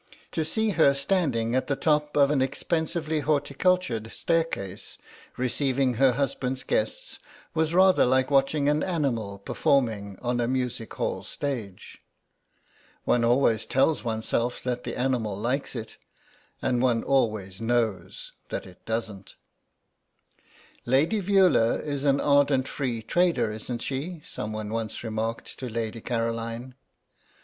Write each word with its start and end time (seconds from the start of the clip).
To 0.31 0.43
see 0.43 0.69
her 0.71 0.95
standing 0.95 1.53
at 1.53 1.67
the 1.67 1.75
top 1.75 2.17
of 2.17 2.31
an 2.31 2.41
expensively 2.41 3.19
horticultured 3.19 4.11
staircase 4.11 4.97
receiving 5.37 5.93
her 5.93 6.13
husband's 6.13 6.63
guests 6.63 7.19
was 7.53 7.75
rather 7.75 8.03
like 8.03 8.31
watching 8.31 8.67
an 8.67 8.81
animal 8.81 9.37
performing 9.37 10.17
on 10.19 10.39
a 10.39 10.47
music 10.47 10.91
hall 10.95 11.21
stage. 11.21 12.01
One 13.03 13.23
always 13.23 13.63
tells 13.67 14.03
oneself 14.03 14.63
that 14.63 14.85
the 14.85 14.97
animal 14.97 15.37
likes 15.37 15.75
it, 15.75 15.97
and 16.63 16.81
one 16.81 17.03
always 17.03 17.61
knows 17.61 18.31
that 18.49 18.65
it 18.65 18.83
doesn't. 18.87 19.35
"Lady 20.83 21.21
Veula 21.21 21.79
is 21.79 22.05
an 22.05 22.19
ardent 22.19 22.67
Free 22.67 23.03
Trader, 23.03 23.51
isn't 23.51 23.83
she?" 23.83 24.23
someone 24.25 24.69
once 24.71 25.03
remarked 25.03 25.59
to 25.59 25.69
Lady 25.69 26.01
Caroline. 26.01 26.73